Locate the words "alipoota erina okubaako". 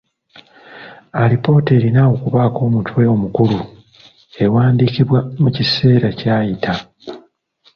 1.21-2.59